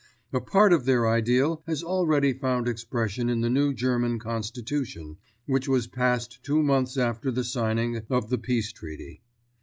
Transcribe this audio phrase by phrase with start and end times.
[0.33, 5.67] A part of their ideal has already found expression in the new German Constitution, which
[5.67, 9.21] was passed two months after the signing of the Peace Treaty.